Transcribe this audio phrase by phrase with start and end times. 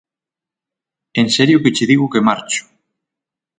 [1.21, 2.63] En serio que che digo que marcho.